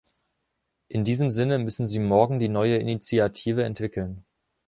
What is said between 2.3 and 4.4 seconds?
die neue Initiative entwickeln.